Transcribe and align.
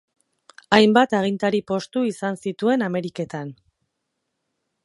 Hainbat 0.77 1.13
agintari 1.17 1.59
postu 1.73 2.05
izan 2.13 2.41
zituen 2.47 2.87
Ameriketan. 2.89 3.53